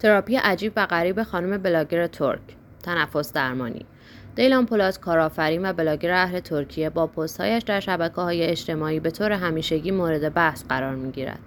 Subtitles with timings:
[0.00, 2.40] تراپی عجیب و غریب خانم بلاگر ترک.
[2.82, 3.86] تنفس درمانی.
[4.34, 9.32] دیلان پولاد کارآفرین و بلاگر اهل ترکیه با پستهایش در شبکه های اجتماعی به طور
[9.32, 11.38] همیشگی مورد بحث قرار می گیرد.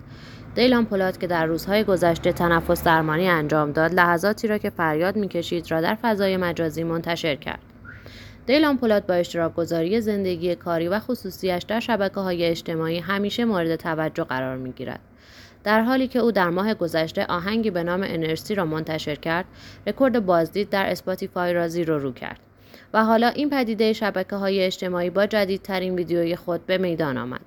[0.55, 5.71] دیلان پولاد که در روزهای گذشته تنفس درمانی انجام داد لحظاتی را که فریاد می‌کشید
[5.71, 7.72] را در فضای مجازی منتشر کرد.
[8.45, 13.75] دیلان پولاد با اشتراک گذاری زندگی کاری و خصوصیش در شبکه های اجتماعی همیشه مورد
[13.75, 14.99] توجه قرار می گیرد.
[15.63, 19.45] در حالی که او در ماه گذشته آهنگی به نام انرژی را منتشر کرد،
[19.87, 22.39] رکورد بازدید در Spotify را زیر و رو کرد.
[22.93, 27.41] و حالا این پدیده شبکه های اجتماعی با جدیدترین ویدیوی خود به میدان آمد.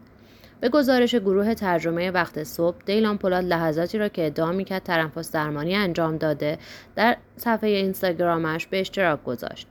[0.60, 5.74] به گزارش گروه ترجمه وقت صبح دیلان پولاد لحظاتی را که ادعا می‌کرد تنفس درمانی
[5.74, 6.58] انجام داده
[6.96, 9.68] در صفحه اینستاگرامش به اشتراک گذاشت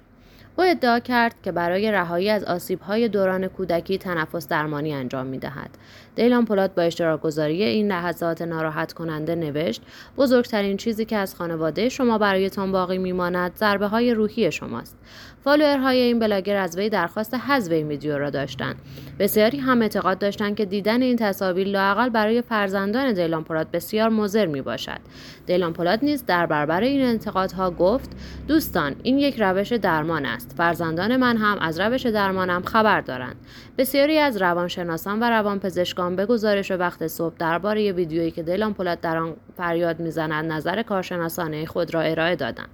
[0.58, 5.70] او ادعا کرد که برای رهایی از آسیبهای دوران کودکی تنفس درمانی انجام می دهد.
[6.16, 9.81] دیلان پولاد با اشتراک گذاری این لحظات ناراحت کننده نوشت
[10.18, 14.98] بزرگترین چیزی که از خانواده شما برایتان باقی میماند ضربه های روحی شماست.
[15.44, 18.76] فالوورهای این بلاگر از وی درخواست حذف این ویدیو را داشتند.
[19.20, 24.45] بسیاری هم اعتقاد داشتند که دیدن این تصاویر لاقل برای فرزندان دیلان پولاد بسیار مضر
[24.45, 25.00] می باشد
[25.45, 28.09] دیلان پولاد نیز در برابر این انتقادها گفت
[28.48, 30.58] دوستان این یک روش درمان است.
[30.58, 33.36] فرزندان من هم از روش درمانم خبر دارند.
[33.78, 39.18] بسیاری از روانشناسان و روانپزشکان به گزارش وقت صبح درباره ویدیویی که دیلان پولاد در
[39.18, 42.70] آن فریاد می‌زند نظر کارشناسانه خود را ارائه دادند.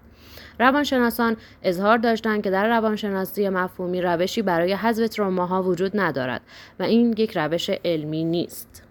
[0.60, 6.42] روانشناسان اظهار داشتند که در روانشناسی مفهومی روشی برای حذف تروماها وجود ندارد
[6.80, 8.84] و این یک روش علمی نیست.